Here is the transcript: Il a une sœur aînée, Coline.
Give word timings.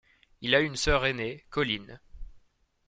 Il 0.41 0.55
a 0.55 0.61
une 0.61 0.77
sœur 0.77 1.05
aînée, 1.05 1.45
Coline. 1.51 1.99